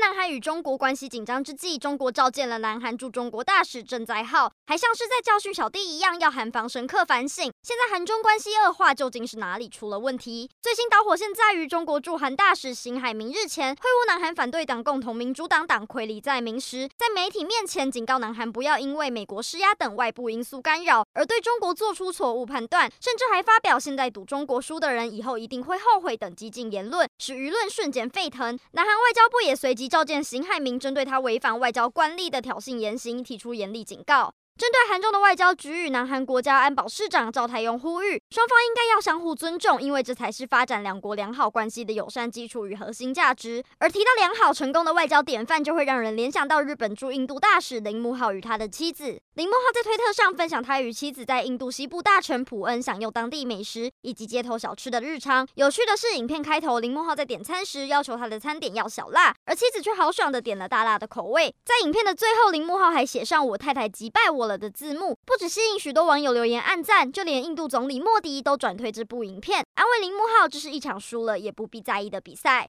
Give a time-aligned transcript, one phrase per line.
[0.00, 7.52] 南韩与中国关系紧张之际，中国召见了南韩驻中国大使郑在浩，还像是在教训小弟一样，要韩方深刻反省。
[7.62, 10.48] 现在韩中关系恶化，究竟是哪里出了问题？
[10.62, 28.58] 最新导火线在于中国驻韩大使邢海明日前会晤南韩反对党共同民主党党魁李在明时，在媒体面前警告南韩不要因为美国施压等外部因素干扰而对中国做出错误判断，甚至还发表“现在赌中国输的人以后一定会后悔”等激进言论，使舆论瞬间沸腾。
[28.72, 34.34] 南韩外交部也随即召见辛海明，针对他违反外交惯例的挑衅言行提出严厉警告。
[34.58, 43.62] 针对韩中的外交局与南韩国家安保市长赵泰庸呼吁，双方应该要相互尊重，因为这才是发展两国良好关系的友善基础与核心价值。
[43.78, 49.20] 而提到良好成功的外交典范，就会让人联想到日本驻印度大使铃木浩与他的妻子。
[49.34, 55.46] 铃木浩在推特上分享他与妻子在印度西部大城普恩享用当地美食以及街头小吃的日常。
[55.54, 61.54] 有趣的是，影片开头铃木浩在点餐时要求他的餐点要小辣，而妻子却豪爽的点了大辣的口味。
[61.64, 72.66] 在影片的最后，铃木浩还写上“我太太击败我了”的字幕，不止吸引许多网友留言暗赞，就连印度总理莫迪都转推这部影片，安慰铃木浩这是一场输了也不必在意的比赛。